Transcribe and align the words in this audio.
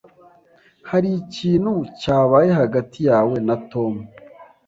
Hari 0.89 1.09
ikintu 1.21 1.73
cyabaye 1.99 2.49
hagati 2.61 2.99
yawe 3.09 3.35
na 3.47 3.55
Tom? 3.71 3.93